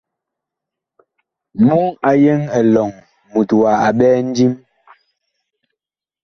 [1.65, 2.89] Muŋ a yeŋ elɔŋ
[3.31, 4.53] mut wa a ɓɛɛ ndim.